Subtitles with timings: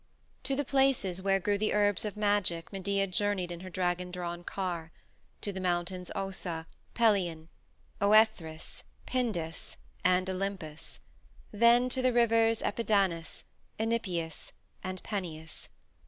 [0.45, 4.43] To the places where grew the herbs of magic Medea journeyed in her dragon drawn
[4.43, 4.91] car
[5.41, 7.49] to the Mountains Ossa, Pelion,
[8.01, 11.01] Oethrys, Pindus, and Olympus;
[11.51, 13.43] then to the rivers Apidanus,
[13.79, 14.53] Enipeus,
[14.83, 15.69] and Peneus.